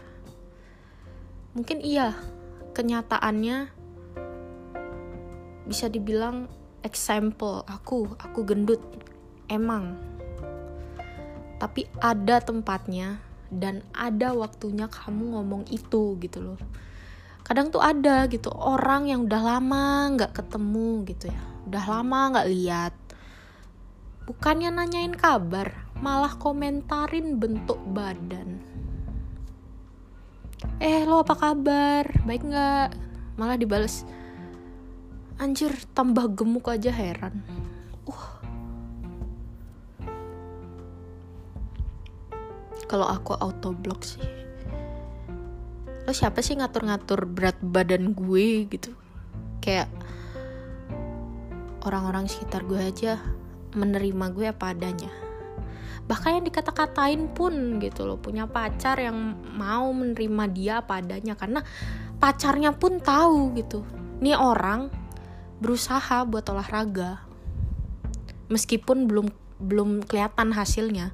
mungkin 1.52 1.84
iya 1.84 2.16
kenyataannya 2.72 3.68
bisa 5.68 5.92
dibilang 5.92 6.48
example 6.82 7.64
aku 7.68 8.16
aku 8.18 8.40
gendut 8.48 8.82
emang. 9.52 10.00
Tapi 11.62 11.86
ada 12.02 12.42
tempatnya 12.42 13.22
dan 13.54 13.86
ada 13.94 14.34
waktunya 14.34 14.90
kamu 14.90 15.38
ngomong 15.38 15.70
itu 15.70 16.18
gitu 16.18 16.40
loh. 16.42 16.60
Kadang 17.46 17.70
tuh 17.70 17.84
ada 17.84 18.26
gitu 18.32 18.50
orang 18.50 19.12
yang 19.12 19.28
udah 19.28 19.42
lama 19.44 20.16
nggak 20.16 20.34
ketemu 20.34 21.04
gitu 21.06 21.30
ya 21.30 21.44
udah 21.68 21.84
lama 21.86 22.20
nggak 22.36 22.50
lihat. 22.50 22.94
Bukannya 24.26 24.72
nanyain 24.72 25.14
kabar 25.14 25.92
malah 26.00 26.34
komentarin 26.40 27.38
bentuk 27.38 27.78
badan 27.92 28.71
eh 30.82 31.06
lo 31.06 31.22
apa 31.22 31.34
kabar? 31.38 32.06
Baik 32.26 32.46
nggak? 32.46 32.90
Malah 33.38 33.58
dibales. 33.58 34.06
Anjir 35.42 35.74
tambah 35.98 36.30
gemuk 36.38 36.70
aja 36.70 36.94
heran. 36.94 37.42
Uh. 38.06 38.26
Kalau 42.86 43.08
aku 43.08 43.34
auto 43.40 43.74
block 43.74 44.04
sih. 44.06 44.22
Lo 46.06 46.12
siapa 46.12 46.44
sih 46.44 46.60
ngatur-ngatur 46.60 47.26
berat 47.26 47.58
badan 47.62 48.14
gue 48.14 48.68
gitu? 48.70 48.94
Kayak 49.62 49.90
orang-orang 51.88 52.30
sekitar 52.30 52.66
gue 52.68 52.78
aja 52.78 53.18
menerima 53.74 54.26
gue 54.36 54.46
apa 54.52 54.76
adanya 54.76 55.31
bahkan 56.10 56.42
yang 56.42 56.46
dikata-katain 56.46 57.32
pun 57.32 57.80
gitu 57.80 58.04
loh 58.04 58.20
punya 58.20 58.50
pacar 58.50 59.00
yang 59.00 59.38
mau 59.56 59.88
menerima 59.94 60.44
dia 60.52 60.74
apa 60.82 61.00
adanya. 61.00 61.38
Karena 61.40 61.62
pacarnya 62.18 62.76
pun 62.76 63.00
tahu 63.00 63.56
gitu 63.58 63.86
nih 64.22 64.38
orang 64.38 64.94
berusaha 65.62 66.26
buat 66.26 66.46
olahraga. 66.50 67.26
Meskipun 68.52 69.08
belum 69.08 69.28
belum 69.62 70.06
kelihatan 70.06 70.54
hasilnya. 70.54 71.14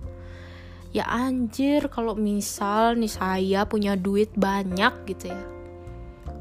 Ya 0.96 1.03
anjir 1.06 1.91
kalau 1.91 2.15
misal 2.15 2.96
nih 2.98 3.12
saya 3.12 3.67
punya 3.67 3.94
duit 4.00 4.34
banyak 4.34 4.94
gitu 5.06 5.29
ya. 5.29 5.44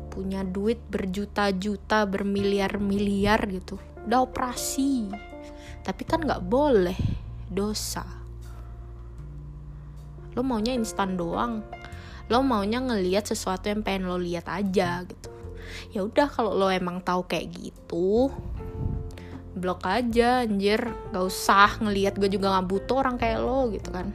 Punya 0.08 0.46
duit 0.46 0.80
berjuta-juta 0.88 2.08
bermiliar-miliar 2.08 3.42
gitu. 3.52 3.76
Udah 4.08 4.24
operasi. 4.24 5.12
Tapi 5.84 6.02
kan 6.08 6.24
nggak 6.24 6.46
boleh 6.46 6.96
dosa 7.52 8.25
lo 10.36 10.44
maunya 10.44 10.76
instan 10.76 11.16
doang. 11.16 11.64
Lo 12.28 12.44
maunya 12.44 12.78
ngeliat 12.84 13.26
sesuatu 13.26 13.72
yang 13.72 13.80
pengen 13.80 14.06
lo 14.06 14.20
lihat 14.20 14.46
aja 14.52 15.02
gitu. 15.08 15.30
Ya 15.96 16.04
udah 16.04 16.28
kalau 16.28 16.52
lo 16.52 16.68
emang 16.68 17.00
tahu 17.00 17.24
kayak 17.24 17.50
gitu 17.56 18.30
blok 19.56 19.88
aja 19.88 20.44
anjir. 20.44 20.84
Gak 21.10 21.24
usah 21.24 21.80
ngeliat 21.80 22.20
gue 22.20 22.28
juga 22.28 22.52
nggak 22.52 22.68
butuh 22.68 22.96
orang 23.00 23.16
kayak 23.16 23.40
lo 23.40 23.72
gitu 23.72 23.88
kan. 23.88 24.12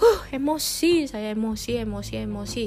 Huh 0.00 0.20
emosi 0.32 1.04
saya 1.04 1.36
emosi 1.36 1.84
emosi 1.84 2.12
emosi. 2.24 2.64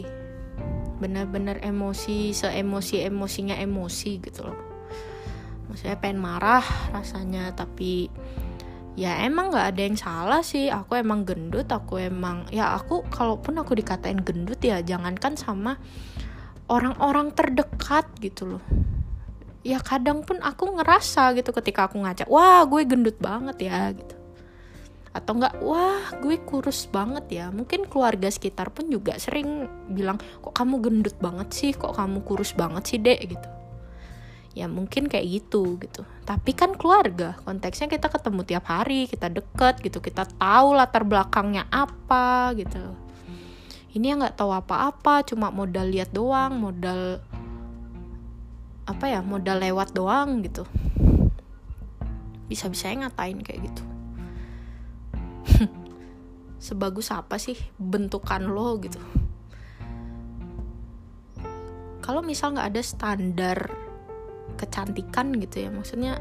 Benar-benar 1.01 1.65
emosi 1.65 2.31
seemosi 2.37 3.01
emosinya 3.01 3.57
emosi 3.57 4.11
gitu 4.21 4.45
loh. 4.45 4.57
Maksudnya 5.69 5.97
pengen 5.97 6.21
marah 6.21 6.65
rasanya 6.93 7.53
tapi 7.53 8.09
ya 8.97 9.21
emang 9.25 9.53
nggak 9.53 9.67
ada 9.75 9.81
yang 9.81 9.97
salah 9.99 10.41
sih. 10.41 10.71
Aku 10.71 10.97
emang 10.97 11.27
gendut 11.27 11.69
aku 11.69 11.99
emang 12.01 12.47
ya 12.49 12.73
aku 12.73 13.05
kalaupun 13.11 13.59
aku 13.61 13.77
dikatain 13.77 14.21
gendut 14.23 14.61
ya 14.63 14.81
jangankan 14.81 15.35
sama 15.37 15.77
orang-orang 16.69 17.33
terdekat 17.33 18.05
gitu 18.23 18.57
loh. 18.57 18.63
Ya 19.61 19.83
kadang 19.83 20.23
pun 20.23 20.39
aku 20.39 20.79
ngerasa 20.79 21.35
gitu 21.35 21.51
ketika 21.51 21.91
aku 21.91 21.99
ngaca 21.99 22.25
wah 22.31 22.63
gue 22.65 22.81
gendut 22.87 23.19
banget 23.19 23.69
ya 23.69 23.91
gitu. 23.93 24.15
Atau 25.11 25.41
enggak 25.41 25.59
wah 25.59 26.15
gue 26.23 26.39
kurus 26.41 26.87
banget 26.87 27.25
ya. 27.29 27.45
Mungkin 27.51 27.85
keluarga 27.91 28.31
sekitar 28.31 28.71
pun 28.71 28.87
juga 28.87 29.19
sering 29.19 29.67
bilang 29.91 30.17
kok 30.39 30.55
kamu 30.55 30.79
gendut 30.79 31.17
banget 31.19 31.51
sih? 31.51 31.71
Kok 31.75 31.93
kamu 31.97 32.23
kurus 32.23 32.55
banget 32.55 32.83
sih 32.87 33.01
dek? 33.01 33.19
gitu 33.35 33.58
ya 34.57 34.65
mungkin 34.65 35.05
kayak 35.05 35.27
gitu 35.29 35.77
gitu. 35.77 36.01
Tapi 36.25 36.51
kan 36.57 36.73
keluarga 36.73 37.37
konteksnya 37.45 37.89
kita 37.89 38.09
ketemu 38.09 38.41
tiap 38.45 38.65
hari 38.69 39.05
kita 39.05 39.29
deket 39.29 39.81
gitu 39.81 40.01
kita 40.01 40.25
tahu 40.25 40.73
latar 40.73 41.05
belakangnya 41.05 41.69
apa 41.69 42.53
gitu. 42.57 42.81
Ini 43.93 44.13
yang 44.13 44.19
nggak 44.21 44.37
tahu 44.37 44.53
apa-apa 44.53 45.25
cuma 45.25 45.49
modal 45.49 45.89
lihat 45.89 46.13
doang 46.13 46.57
modal 46.57 47.21
apa 48.89 49.05
ya 49.05 49.21
modal 49.21 49.61
lewat 49.61 49.93
doang 49.93 50.41
gitu. 50.41 50.65
Bisa-bisa 52.49 52.89
ngatain 52.89 53.45
kayak 53.45 53.69
gitu. 53.69 53.83
Sebagus 56.65 57.13
apa 57.13 57.37
sih 57.37 57.57
bentukan 57.77 58.49
lo 58.49 58.81
gitu? 58.81 58.97
Kalau 62.01 62.25
misal 62.25 62.57
nggak 62.57 62.73
ada 62.73 62.81
standar 62.81 63.88
kecantikan 64.59 65.31
gitu 65.39 65.63
ya. 65.63 65.69
Maksudnya 65.71 66.19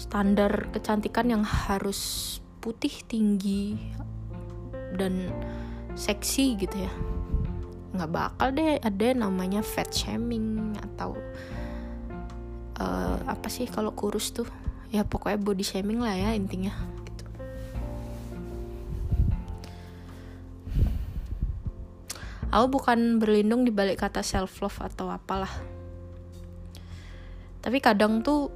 standar 0.00 0.72
kecantikan 0.72 1.28
yang 1.28 1.44
harus 1.44 2.40
putih 2.64 3.04
tinggi 3.04 3.76
dan 4.96 5.28
seksi 5.92 6.56
gitu 6.56 6.76
ya. 6.80 6.92
Nggak 7.92 8.10
bakal 8.10 8.48
deh 8.56 8.80
ada 8.80 9.06
namanya 9.12 9.60
fat 9.60 9.92
shaming 9.92 10.72
atau 10.80 11.12
uh, 12.80 13.16
apa 13.28 13.52
sih 13.52 13.68
kalau 13.68 13.92
kurus 13.92 14.32
tuh? 14.32 14.48
Ya 14.88 15.04
pokoknya 15.04 15.38
body 15.38 15.62
shaming 15.62 16.00
lah 16.00 16.16
ya 16.16 16.34
intinya 16.34 16.74
gitu. 17.06 17.22
aku 22.50 22.66
bukan 22.66 23.22
berlindung 23.22 23.62
di 23.62 23.70
balik 23.70 24.02
kata 24.02 24.26
self 24.26 24.58
love 24.58 24.82
atau 24.82 25.06
apalah 25.06 25.50
tapi 27.60 27.78
kadang 27.80 28.24
tuh 28.24 28.48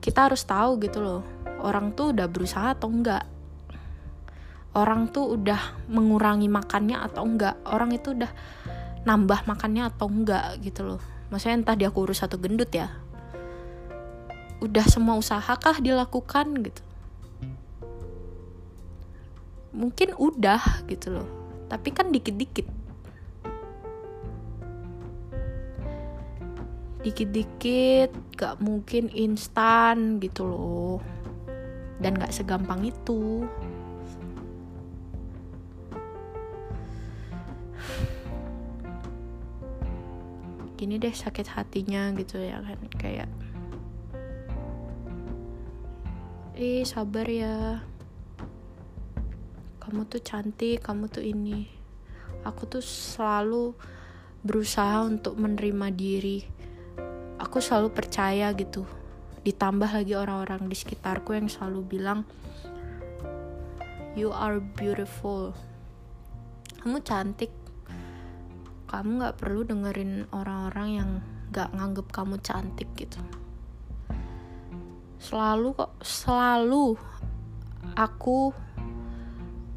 kita 0.00 0.28
harus 0.28 0.44
tahu 0.44 0.80
gitu 0.80 1.00
loh 1.00 1.22
orang 1.64 1.96
tuh 1.96 2.12
udah 2.12 2.28
berusaha 2.28 2.76
atau 2.76 2.92
enggak. 2.92 3.24
Orang 4.76 5.08
tuh 5.08 5.40
udah 5.40 5.88
mengurangi 5.88 6.46
makannya 6.52 7.00
atau 7.00 7.24
enggak. 7.24 7.56
Orang 7.64 7.96
itu 7.96 8.12
udah 8.12 8.28
nambah 9.08 9.48
makannya 9.48 9.88
atau 9.88 10.06
enggak 10.12 10.60
gitu 10.60 10.84
loh. 10.84 11.00
Maksudnya 11.32 11.56
entah 11.64 11.76
dia 11.78 11.88
kurus 11.88 12.20
atau 12.20 12.36
gendut 12.36 12.68
ya. 12.70 12.92
Udah 14.60 14.84
semua 14.84 15.16
usaha 15.16 15.40
kah 15.40 15.80
dilakukan 15.80 16.52
gitu? 16.60 16.82
Mungkin 19.74 20.14
udah 20.14 20.84
gitu 20.86 21.16
loh. 21.22 21.28
Tapi 21.66 21.88
kan 21.90 22.12
dikit-dikit 22.12 22.68
dikit-dikit 27.04 28.08
gak 28.40 28.64
mungkin 28.64 29.12
instan 29.12 30.16
gitu 30.24 30.48
loh. 30.48 30.96
Dan 32.00 32.16
gak 32.16 32.32
segampang 32.32 32.88
itu. 32.88 33.44
Gini 40.74 40.96
deh 40.98 41.12
sakit 41.12 41.48
hatinya 41.54 42.10
gitu 42.18 42.40
ya 42.40 42.60
kan 42.60 42.80
kayak 42.98 43.30
eh 46.56 46.82
sabar 46.88 47.28
ya. 47.28 47.84
Kamu 49.80 50.08
tuh 50.08 50.24
cantik 50.24 50.80
kamu 50.80 51.12
tuh 51.12 51.24
ini. 51.24 51.68
Aku 52.44 52.64
tuh 52.68 52.84
selalu 52.84 53.76
berusaha 54.44 55.04
untuk 55.08 55.40
menerima 55.40 55.88
diri 55.92 56.44
aku 57.54 57.62
selalu 57.62 57.94
percaya 57.94 58.50
gitu. 58.50 58.82
Ditambah 59.46 59.86
lagi 59.86 60.18
orang-orang 60.18 60.66
di 60.66 60.74
sekitarku 60.74 61.38
yang 61.38 61.46
selalu 61.46 61.86
bilang 61.86 62.26
you 64.18 64.34
are 64.34 64.58
beautiful. 64.58 65.54
Kamu 66.82 66.98
cantik. 67.06 67.54
Kamu 68.90 69.22
nggak 69.22 69.38
perlu 69.38 69.62
dengerin 69.70 70.26
orang-orang 70.34 70.88
yang 70.98 71.10
nggak 71.54 71.70
nganggep 71.78 72.06
kamu 72.10 72.42
cantik 72.42 72.90
gitu. 72.98 73.22
Selalu 75.22 75.78
kok 75.78 75.94
selalu 76.02 76.98
aku 77.94 78.50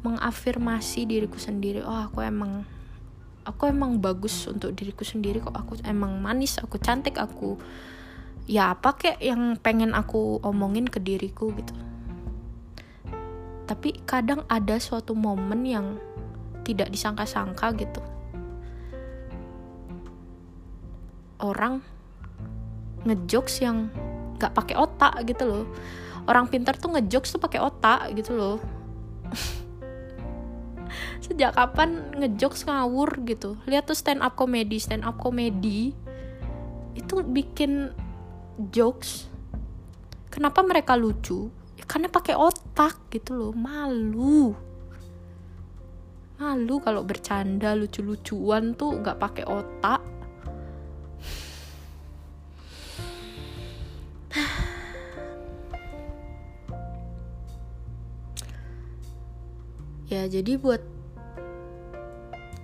mengafirmasi 0.02 1.06
diriku 1.06 1.38
sendiri 1.38 1.86
oh 1.86 2.10
aku 2.10 2.26
emang 2.26 2.66
aku 3.48 3.72
emang 3.72 3.96
bagus 3.96 4.44
untuk 4.44 4.76
diriku 4.76 5.08
sendiri 5.08 5.40
kok. 5.40 5.56
Aku 5.56 5.80
emang 5.88 6.20
manis 6.20 6.60
aku 6.60 6.76
cantik 6.76 7.16
aku 7.16 7.56
ya 8.44 8.76
apa 8.76 8.96
kek 8.96 9.16
yang 9.20 9.56
pengen 9.56 9.96
aku 9.96 10.36
omongin 10.44 10.84
ke 10.84 11.00
diriku 11.00 11.48
gitu. 11.56 11.72
Tapi 13.64 14.04
kadang 14.04 14.44
ada 14.48 14.76
suatu 14.76 15.16
momen 15.16 15.64
yang 15.64 15.96
tidak 16.64 16.92
disangka-sangka 16.92 17.72
gitu. 17.80 18.00
Orang 21.40 21.80
ngejokes 23.08 23.64
yang 23.64 23.88
nggak 24.36 24.52
pakai 24.52 24.76
otak 24.76 25.24
gitu 25.24 25.44
loh. 25.48 25.64
Orang 26.28 26.52
pintar 26.52 26.76
tuh 26.76 26.92
ngejokes 26.92 27.32
tuh 27.32 27.40
pakai 27.40 27.64
otak 27.64 28.12
gitu 28.12 28.36
loh 28.36 28.60
sejak 31.28 31.52
kapan 31.54 32.08
ngejokes 32.16 32.64
ngawur 32.64 33.20
gitu. 33.28 33.60
Lihat 33.68 33.84
tuh 33.84 33.94
stand 33.94 34.24
up 34.24 34.32
comedy 34.32 34.80
stand 34.80 35.04
up 35.04 35.20
comedy 35.20 35.92
itu 36.96 37.14
bikin 37.20 37.92
jokes. 38.72 39.28
Kenapa 40.32 40.64
mereka 40.64 40.96
lucu? 40.96 41.52
Ya, 41.76 41.84
karena 41.84 42.08
pakai 42.08 42.34
otak 42.34 43.12
gitu 43.12 43.36
loh 43.36 43.52
malu. 43.52 44.56
Malu 46.40 46.80
kalau 46.80 47.04
bercanda 47.04 47.76
lucu-lucuan 47.76 48.72
tuh 48.72 48.96
nggak 48.98 49.20
pakai 49.20 49.44
otak. 49.44 50.00
Ya 60.08 60.24
jadi 60.24 60.56
buat 60.56 60.80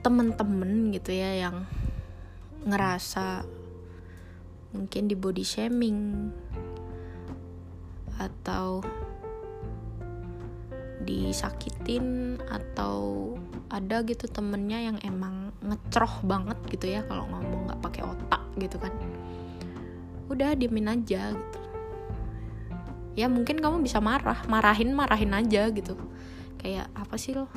temen-temen 0.05 0.93
gitu 0.93 1.17
ya 1.17 1.49
yang 1.49 1.65
ngerasa 2.69 3.49
mungkin 4.77 5.09
di 5.09 5.17
body 5.17 5.41
shaming 5.41 6.29
atau 8.21 8.85
disakitin 11.05 12.37
atau 12.49 13.33
ada 13.69 14.01
gitu 14.05 14.29
temennya 14.29 14.93
yang 14.93 14.99
emang 15.05 15.53
ngecroh 15.65 16.25
banget 16.25 16.57
gitu 16.69 16.87
ya 16.89 17.01
kalau 17.05 17.29
ngomong 17.29 17.69
nggak 17.69 17.81
pakai 17.81 18.03
otak 18.05 18.43
gitu 18.61 18.77
kan. 18.77 18.93
Udah 20.29 20.53
diemin 20.57 20.89
aja 20.89 21.33
gitu. 21.33 21.61
Ya 23.15 23.31
mungkin 23.31 23.61
kamu 23.61 23.85
bisa 23.85 24.05
marah 24.05 24.43
marahin 24.49 24.93
marahin 24.93 25.33
aja 25.33 25.69
gitu. 25.73 25.97
Kayak 26.61 26.89
apa 26.97 27.15
sih 27.21 27.37
lo 27.37 27.49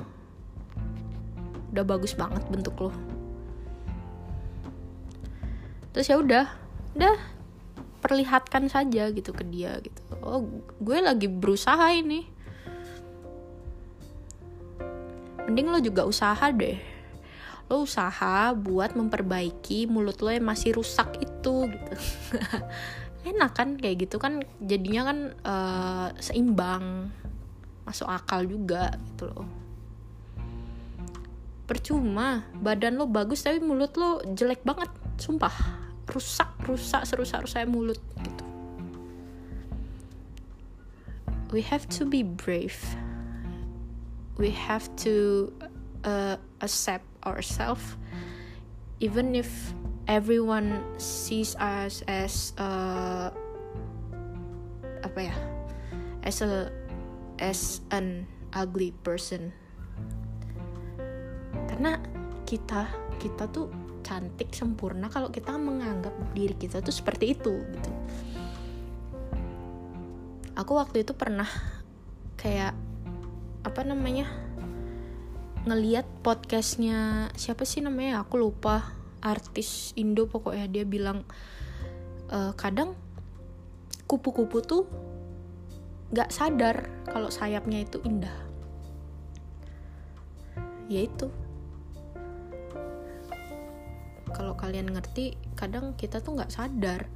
udah 1.71 1.84
bagus 1.84 2.15
banget 2.15 2.43
bentuk 2.47 2.75
lo 2.80 2.91
terus 5.91 6.08
ya 6.13 6.21
udah 6.21 6.45
udah 6.93 7.38
perlihatkan 8.08 8.69
saja 8.69 9.10
gitu 9.12 9.34
ke 9.34 9.43
dia 9.43 9.77
gitu. 9.82 9.99
Oh 10.21 10.45
gue 10.80 10.97
lagi 11.01 11.27
berusaha 11.27 11.91
ini. 11.91 12.23
Mending 15.47 15.67
lo 15.73 15.80
juga 15.82 16.06
usaha 16.06 16.47
deh. 16.53 16.77
Lo 17.67 17.84
usaha 17.84 18.53
buat 18.56 18.95
memperbaiki 18.95 19.89
mulut 19.91 20.21
lo 20.23 20.32
yang 20.32 20.47
masih 20.47 20.77
rusak 20.77 21.19
itu 21.19 21.67
gitu. 21.67 21.93
Enak 23.34 23.51
kan 23.58 23.75
kayak 23.75 24.08
gitu 24.08 24.23
kan 24.23 24.39
jadinya 24.63 25.12
kan 25.12 25.17
uh, 25.43 26.08
seimbang 26.21 27.12
masuk 27.84 28.08
akal 28.08 28.47
juga 28.47 28.95
gitu 29.12 29.27
loh 29.32 29.66
percuma 31.67 32.47
badan 32.56 32.95
lo 32.95 33.12
bagus 33.12 33.43
tapi 33.43 33.60
mulut 33.60 33.93
lo 33.99 34.23
jelek 34.23 34.63
banget 34.63 34.88
sumpah. 35.19 35.51
Rusak 36.08 36.56
rusak 36.63 37.03
serusak 37.03 37.43
rusak 37.43 37.67
mulut 37.67 37.99
gitu. 38.23 38.45
We 41.51 41.60
have 41.67 41.84
to 41.99 42.08
be 42.08 42.23
brave. 42.23 42.80
We 44.39 44.56
have 44.56 44.88
to 45.03 45.51
uh, 46.08 46.39
accept 46.63 47.03
ourselves 47.27 47.99
even 49.03 49.36
if 49.36 49.51
everyone 50.08 50.80
sees 50.95 51.60
us 51.60 51.99
as 52.08 52.56
uh, 52.56 53.36
apa 55.03 55.19
ya? 55.19 55.36
As 56.23 56.39
a 56.39 56.71
as 57.43 57.84
an 57.91 58.27
ugly 58.56 58.95
person 59.03 59.51
karena 61.78 62.02
kita 62.42 62.90
kita 63.22 63.54
tuh 63.54 63.70
cantik 64.02 64.50
sempurna 64.50 65.13
kalau 65.13 65.30
kita 65.30 65.54
menganggap 65.62 66.10
diri 66.34 66.58
kita 66.58 66.82
tuh 66.82 66.90
seperti 66.90 67.38
itu 67.38 67.54
gitu. 67.54 67.92
Aku 70.58 70.74
waktu 70.74 71.06
itu 71.06 71.13
pernah 71.13 71.46
kayak 72.34 72.74
apa 73.62 73.82
namanya 73.86 74.26
ngeliat 75.70 76.10
podcastnya 76.26 77.30
siapa 77.38 77.62
sih 77.62 77.86
namanya 77.86 78.26
aku 78.26 78.42
lupa 78.42 78.98
artis 79.22 79.94
Indo 80.02 80.26
pokoknya 80.26 80.66
dia 80.66 80.82
bilang 80.82 81.30
e, 82.26 82.58
kadang 82.58 82.98
kupu-kupu 84.10 84.66
tuh 84.66 84.90
nggak 86.10 86.34
sadar 86.34 86.90
kalau 87.06 87.30
sayapnya 87.30 87.86
itu 87.86 88.02
indah. 88.02 88.34
Ya 90.90 91.06
itu 91.06 91.30
kalau 94.38 94.54
kalian 94.54 94.93
ngerti 94.93 95.34
kadang 95.58 95.97
kita 95.97 96.21
tuh 96.21 96.38
nggak 96.38 96.54
sadar. 96.54 97.10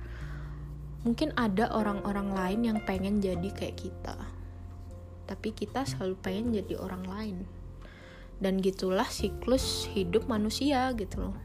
Mungkin 1.06 1.38
ada 1.38 1.70
orang-orang 1.70 2.34
lain 2.34 2.60
yang 2.74 2.80
pengen 2.82 3.22
jadi 3.22 3.46
kayak 3.54 3.78
kita. 3.78 4.18
Tapi 5.30 5.54
kita 5.54 5.86
selalu 5.86 6.18
pengen 6.18 6.50
jadi 6.50 6.82
orang 6.82 7.06
lain. 7.06 7.38
Dan 8.42 8.58
gitulah 8.58 9.06
siklus 9.06 9.86
hidup 9.94 10.26
manusia 10.26 10.90
gitu 10.98 11.30
loh. 11.30 11.38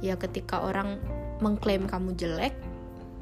Ya 0.00 0.16
ketika 0.16 0.64
orang 0.64 0.96
mengklaim 1.44 1.84
kamu 1.84 2.16
jelek 2.16 2.56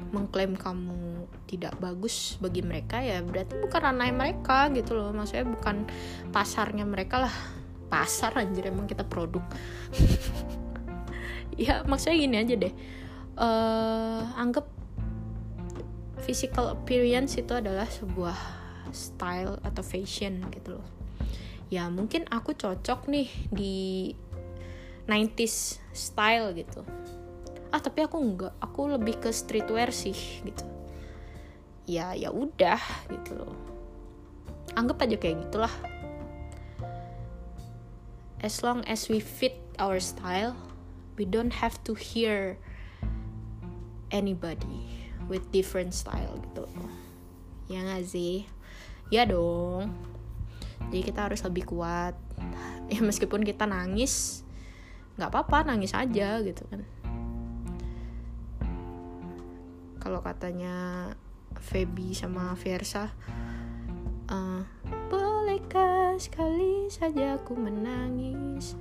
mengklaim 0.09 0.57
kamu 0.57 1.29
tidak 1.45 1.77
bagus 1.77 2.33
bagi 2.41 2.65
mereka 2.65 2.97
ya 2.97 3.21
berarti 3.21 3.61
bukan 3.61 3.79
ranah 3.83 4.09
mereka 4.15 4.71
gitu 4.71 4.95
loh. 4.95 5.11
Maksudnya 5.11 5.43
bukan 5.43 5.83
pasarnya 6.31 6.87
mereka 6.87 7.27
lah. 7.27 7.35
Pasar 7.89 8.37
anjir 8.37 8.69
emang 8.69 8.85
kita 8.85 9.01
produk 9.01 9.41
ya 11.59 11.83
maksudnya 11.83 12.17
gini 12.23 12.37
aja 12.39 12.55
deh. 12.55 12.73
Uh, 13.39 14.23
anggap 14.39 14.67
physical 16.23 16.71
appearance 16.71 17.35
itu 17.35 17.51
adalah 17.55 17.87
sebuah 17.87 18.35
style 18.95 19.59
atau 19.63 19.83
fashion 19.83 20.45
gitu 20.55 20.79
loh. 20.79 20.87
Ya 21.69 21.85
mungkin 21.91 22.25
aku 22.31 22.57
cocok 22.57 23.11
nih 23.11 23.29
di 23.51 23.75
90s 25.05 25.77
style 25.93 26.55
gitu. 26.57 26.81
Ah 27.69 27.81
tapi 27.83 28.01
aku 28.01 28.17
enggak. 28.17 28.53
Aku 28.63 28.89
lebih 28.89 29.21
ke 29.21 29.29
streetwear 29.29 29.93
sih 29.93 30.15
gitu. 30.41 30.65
Ya 31.85 32.13
ya 32.17 32.33
udah 32.33 32.81
gitu 33.09 33.37
loh. 33.37 33.53
Anggap 34.73 35.05
aja 35.05 35.17
kayak 35.17 35.49
gitulah. 35.49 35.73
As 38.39 38.63
long 38.63 38.87
as 38.87 39.11
we 39.11 39.19
fit 39.19 39.59
our 39.77 39.99
style 39.99 40.55
we 41.19 41.27
don't 41.27 41.51
have 41.59 41.75
to 41.83 41.91
hear 41.99 42.55
anybody 44.07 45.11
with 45.27 45.43
different 45.51 45.91
style 45.91 46.39
gitu. 46.39 46.63
Ya 47.67 47.83
gak 47.83 48.07
sih? 48.07 48.47
Ya 49.11 49.27
dong. 49.27 49.91
Jadi 50.87 51.11
kita 51.11 51.27
harus 51.27 51.43
lebih 51.43 51.67
kuat. 51.67 52.15
Ya 52.89 53.05
meskipun 53.05 53.45
kita 53.45 53.69
nangis 53.69 54.41
nggak 55.13 55.29
apa-apa 55.29 55.69
nangis 55.69 55.93
aja 55.93 56.41
gitu 56.41 56.65
kan. 56.65 56.81
Kalau 60.01 60.25
katanya 60.25 61.13
Feby 61.61 62.17
sama 62.17 62.57
Versa 62.57 63.13
uh, 64.25 64.65
bolehkah 65.13 66.17
sekali 66.17 66.89
saja 66.89 67.37
aku 67.37 67.53
menangis 67.53 68.73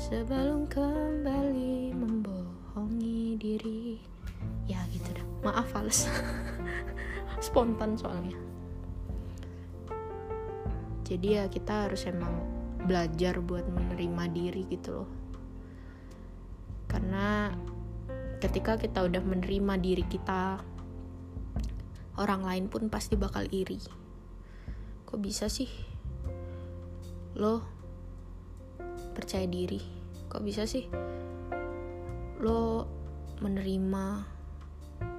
sebelum 0.00 0.64
kembali 0.68 1.92
membohongi 1.92 3.36
diri. 3.36 4.00
Ya 4.64 4.80
gitu 4.88 5.12
dah. 5.12 5.26
Maaf 5.44 5.68
fals. 5.72 6.08
Spontan 7.44 7.98
soalnya. 7.98 8.38
Jadi 11.02 11.28
ya 11.36 11.44
kita 11.50 11.88
harus 11.88 12.08
emang 12.08 12.32
belajar 12.88 13.38
buat 13.44 13.68
menerima 13.68 14.24
diri 14.32 14.62
gitu 14.70 15.02
loh. 15.02 15.10
Karena 16.88 17.52
ketika 18.40 18.80
kita 18.80 19.06
udah 19.06 19.22
menerima 19.22 19.74
diri 19.78 20.04
kita 20.08 20.58
orang 22.16 22.42
lain 22.44 22.64
pun 22.72 22.88
pasti 22.88 23.14
bakal 23.18 23.44
iri. 23.50 23.80
Kok 25.04 25.20
bisa 25.20 25.52
sih? 25.52 25.68
Lo 27.36 27.71
percaya 29.12 29.46
diri. 29.46 29.80
Kok 30.28 30.42
bisa 30.42 30.64
sih? 30.64 30.88
Lo 32.40 32.88
menerima 33.38 34.04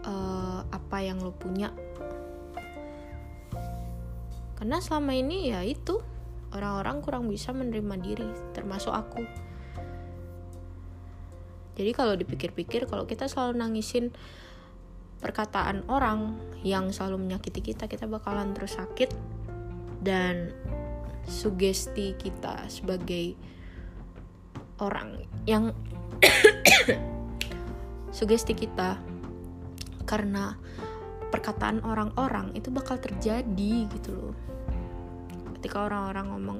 uh, 0.04 0.62
apa 0.68 0.98
yang 1.00 1.22
lo 1.22 1.32
punya. 1.34 1.72
Karena 4.58 4.80
selama 4.80 5.12
ini 5.14 5.52
ya 5.52 5.62
itu 5.62 6.00
orang-orang 6.54 7.02
kurang 7.04 7.24
bisa 7.28 7.52
menerima 7.52 7.96
diri 8.00 8.30
termasuk 8.56 8.94
aku. 8.94 9.24
Jadi 11.74 11.92
kalau 11.92 12.14
dipikir-pikir 12.14 12.86
kalau 12.86 13.10
kita 13.10 13.26
selalu 13.26 13.58
nangisin 13.58 14.14
perkataan 15.18 15.88
orang 15.90 16.38
yang 16.62 16.94
selalu 16.94 17.18
menyakiti 17.18 17.74
kita, 17.74 17.90
kita 17.90 18.06
bakalan 18.06 18.54
terus 18.54 18.78
sakit. 18.78 19.10
Dan 20.04 20.52
sugesti 21.24 22.14
kita 22.20 22.68
sebagai 22.68 23.40
orang 24.80 25.26
yang 25.46 25.76
sugesti 28.18 28.56
kita. 28.56 28.98
Karena 30.04 30.54
perkataan 31.34 31.82
orang-orang 31.82 32.54
itu 32.54 32.70
bakal 32.70 33.02
terjadi 33.02 33.90
gitu 33.90 34.12
loh. 34.14 34.36
Ketika 35.58 35.90
orang-orang 35.90 36.26
ngomong 36.30 36.60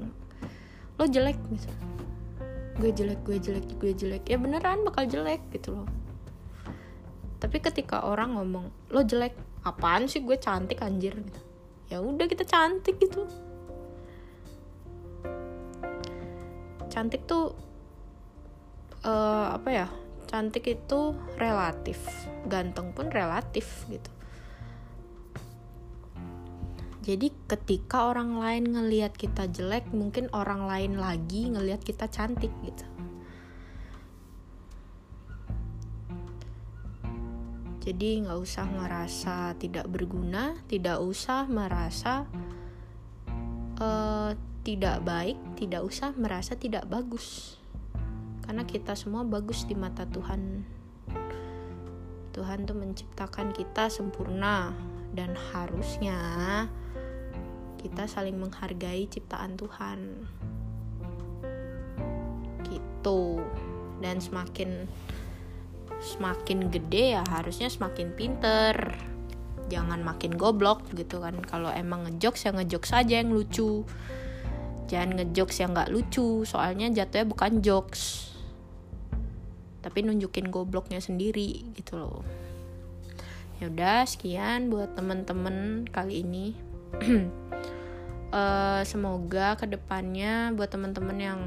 lo 0.98 1.06
jelek 1.06 1.38
misalnya. 1.54 1.90
Gue 2.82 2.90
jelek 2.90 3.22
gue 3.22 3.38
jelek 3.38 3.66
gue 3.78 3.92
jelek. 3.94 4.24
Ya 4.26 4.42
beneran 4.42 4.82
bakal 4.82 5.06
jelek 5.06 5.46
gitu 5.54 5.78
loh. 5.78 5.90
Tapi 7.38 7.62
ketika 7.62 8.02
orang 8.08 8.40
ngomong 8.40 8.72
lo 8.90 9.06
jelek 9.06 9.38
apaan 9.62 10.10
sih 10.10 10.26
gue 10.26 10.40
cantik 10.42 10.82
anjir? 10.82 11.14
gitu. 11.14 11.42
Ya 11.94 12.02
udah 12.02 12.26
kita 12.26 12.48
cantik 12.48 12.98
gitu. 12.98 13.30
Cantik 16.90 17.30
tuh 17.30 17.54
uh, 19.04 19.56
apa 19.56 19.70
ya 19.70 19.88
cantik 20.28 20.66
itu 20.68 21.14
relatif 21.38 22.00
ganteng 22.50 22.96
pun 22.96 23.12
relatif 23.14 23.86
gitu 23.92 24.10
jadi 27.04 27.36
ketika 27.52 28.08
orang 28.08 28.40
lain 28.40 28.64
ngelihat 28.72 29.12
kita 29.20 29.52
jelek, 29.52 29.92
mungkin 29.92 30.32
orang 30.32 30.64
lain 30.64 30.96
lagi 30.96 31.52
ngelihat 31.52 31.84
kita 31.84 32.08
cantik 32.08 32.48
gitu. 32.64 32.88
Jadi 37.84 38.24
nggak 38.24 38.40
usah 38.40 38.64
merasa 38.72 39.52
tidak 39.60 39.92
berguna, 39.92 40.56
tidak 40.72 41.04
usah 41.04 41.44
merasa 41.52 42.24
uh, 43.84 44.32
tidak 44.64 45.04
baik, 45.04 45.36
tidak 45.60 45.84
usah 45.84 46.16
merasa 46.16 46.56
tidak 46.56 46.88
bagus. 46.88 47.60
Karena 48.44 48.68
kita 48.68 48.92
semua 49.00 49.24
bagus 49.24 49.64
di 49.64 49.74
mata 49.74 50.04
Tuhan. 50.04 50.68
Tuhan 52.36 52.66
tuh 52.68 52.76
menciptakan 52.76 53.56
kita 53.56 53.88
sempurna 53.88 54.76
dan 55.16 55.38
harusnya 55.54 56.18
kita 57.80 58.10
saling 58.10 58.36
menghargai 58.36 59.08
ciptaan 59.08 59.56
Tuhan. 59.56 60.00
Gitu. 62.68 63.22
Dan 64.04 64.20
semakin 64.20 64.90
semakin 66.04 66.68
gede 66.68 67.16
ya 67.16 67.24
harusnya 67.32 67.72
semakin 67.72 68.12
pinter. 68.12 68.76
Jangan 69.72 70.04
makin 70.04 70.36
goblok 70.36 70.92
gitu 70.92 71.24
kan. 71.24 71.40
Kalau 71.48 71.72
emang 71.72 72.10
ngejokes 72.10 72.44
ya 72.44 72.52
ngejokes 72.52 72.92
saja 72.92 73.24
yang 73.24 73.32
lucu. 73.32 73.88
Jangan 74.92 75.16
ngejokes 75.16 75.64
yang 75.64 75.72
nggak 75.72 75.94
lucu. 75.94 76.44
Soalnya 76.44 76.92
jatuhnya 76.92 77.30
bukan 77.30 77.64
jokes 77.64 78.33
tapi 79.84 80.08
nunjukin 80.08 80.48
gobloknya 80.48 81.04
sendiri 81.04 81.68
gitu 81.76 82.00
loh. 82.00 82.24
Ya 83.60 83.68
udah 83.68 84.08
sekian 84.08 84.72
buat 84.72 84.96
temen-temen 84.96 85.86
kali 85.92 86.24
ini. 86.24 86.56
Uh, 88.32 88.82
semoga 88.90 89.60
ke 89.60 89.68
depannya 89.68 90.56
buat 90.56 90.72
teman-teman 90.72 91.18
yang 91.20 91.40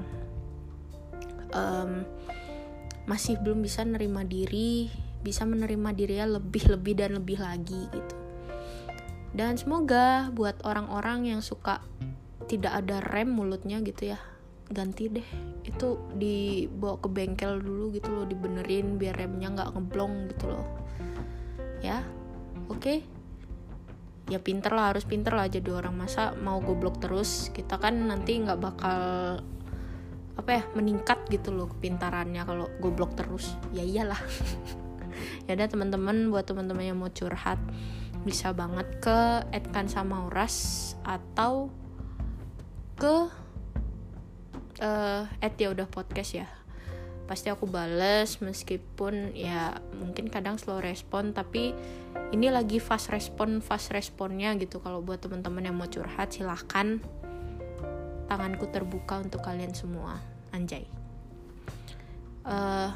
um, 1.57 2.05
masih 3.09 3.40
belum 3.40 3.64
bisa 3.64 3.83
nerima 3.83 4.27
diri 4.27 4.92
bisa 5.27 5.42
menerima 5.42 5.90
dirinya 5.90 6.38
lebih 6.38 6.70
lebih 6.70 6.94
dan 6.94 7.18
lebih 7.18 7.42
lagi 7.42 7.90
gitu. 7.90 8.16
Dan 9.35 9.59
semoga 9.59 10.31
buat 10.31 10.62
orang-orang 10.62 11.35
yang 11.35 11.40
suka 11.42 11.83
tidak 12.46 12.79
ada 12.79 13.03
rem 13.03 13.35
mulutnya 13.35 13.83
gitu 13.83 14.14
ya 14.14 14.36
ganti 14.70 15.11
deh. 15.11 15.29
Itu 15.62 16.11
dibawa 16.14 16.98
ke 16.98 17.09
bengkel 17.11 17.62
dulu 17.62 17.94
gitu 17.94 18.11
loh 18.12 18.24
dibenerin 18.26 18.98
biar 18.98 19.16
remnya 19.16 19.52
nggak 19.52 19.70
ngeblong 19.74 20.31
gitu 20.35 20.55
loh. 20.55 20.66
Ya 21.83 22.02
oke. 22.70 22.81
Okay? 22.81 22.98
ya 24.26 24.42
pinter 24.42 24.74
lah 24.74 24.90
harus 24.90 25.07
pinter 25.07 25.31
lah 25.31 25.46
jadi 25.46 25.70
orang 25.70 25.94
masa 25.94 26.35
mau 26.35 26.59
goblok 26.59 26.98
terus. 26.98 27.50
Kita 27.55 27.79
kan 27.79 28.11
nanti 28.11 28.38
nggak 28.42 28.59
bakal 28.59 29.00
apa 30.37 30.50
ya 30.52 30.62
meningkat 30.76 31.24
gitu 31.33 31.55
loh 31.55 31.70
kepintarannya 31.70 32.42
kalau 32.42 32.66
goblok 32.83 33.14
terus. 33.14 33.55
Ya 33.70 33.87
iyalah. 33.87 34.20
Ya 35.46 35.55
udah 35.55 35.70
teman-teman 35.70 36.29
buat 36.29 36.44
teman-teman 36.44 36.85
yang 36.92 36.98
mau 36.98 37.09
curhat 37.09 37.57
bisa 38.26 38.50
banget 38.50 38.98
ke 38.98 39.46
Edkan 39.55 39.87
sama 39.87 40.26
Uras 40.26 40.92
atau 41.07 41.70
ke 42.98 43.31
uh, 44.80 45.26
at 45.42 45.54
ya 45.56 45.72
udah 45.72 45.86
podcast 45.88 46.38
ya? 46.38 46.48
Pasti 47.26 47.50
aku 47.50 47.66
bales 47.66 48.38
meskipun 48.38 49.34
ya 49.34 49.82
mungkin 49.98 50.30
kadang 50.30 50.62
slow 50.62 50.78
respon 50.78 51.34
tapi 51.34 51.74
ini 52.30 52.54
lagi 52.54 52.78
fast 52.78 53.10
respon 53.10 53.58
fast 53.58 53.90
responnya 53.90 54.54
gitu. 54.60 54.78
Kalau 54.78 55.02
buat 55.02 55.18
teman-teman 55.18 55.66
yang 55.66 55.76
mau 55.76 55.90
curhat 55.90 56.30
silahkan 56.30 57.02
tanganku 58.30 58.70
terbuka 58.70 59.22
untuk 59.22 59.42
kalian 59.42 59.74
semua. 59.74 60.22
Anjay. 60.54 60.86
Uh, 62.46 62.94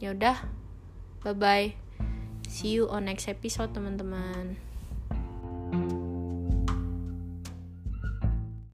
ya 0.00 0.16
udah. 0.16 0.40
Bye 1.20 1.36
bye 1.36 1.88
see 2.48 2.80
you 2.80 2.88
on 2.88 3.04
next 3.04 3.28
episode 3.28 3.76
teman-teman. 3.76 4.56
thank 5.68 5.92
you 5.92 6.07